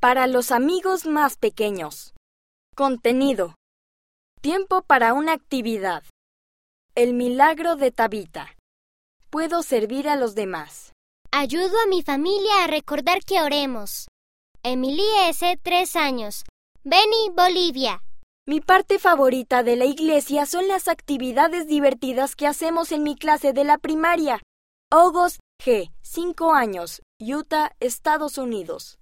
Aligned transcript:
Para 0.00 0.28
los 0.28 0.52
amigos 0.52 1.06
más 1.06 1.36
pequeños. 1.36 2.14
Contenido. 2.76 3.56
Tiempo 4.40 4.82
para 4.82 5.12
una 5.12 5.32
actividad. 5.32 6.04
El 6.94 7.14
milagro 7.14 7.74
de 7.74 7.90
Tabita. 7.90 8.54
Puedo 9.28 9.64
servir 9.64 10.08
a 10.08 10.14
los 10.14 10.36
demás. 10.36 10.92
Ayudo 11.32 11.76
a 11.82 11.88
mi 11.88 12.02
familia 12.02 12.62
a 12.62 12.66
recordar 12.68 13.24
que 13.24 13.42
oremos. 13.42 14.06
Emilie 14.62 15.30
S., 15.30 15.58
tres 15.64 15.96
años. 15.96 16.44
Beni, 16.84 17.30
Bolivia. 17.34 18.00
Mi 18.46 18.60
parte 18.60 19.00
favorita 19.00 19.64
de 19.64 19.74
la 19.74 19.86
iglesia 19.86 20.46
son 20.46 20.68
las 20.68 20.86
actividades 20.86 21.66
divertidas 21.66 22.36
que 22.36 22.46
hacemos 22.46 22.92
en 22.92 23.02
mi 23.02 23.16
clase 23.16 23.52
de 23.52 23.64
la 23.64 23.78
primaria. 23.78 24.40
Ogos 24.92 25.40
G., 25.60 25.90
5 26.02 26.54
años, 26.54 27.02
Utah, 27.20 27.74
Estados 27.80 28.38
Unidos. 28.38 28.98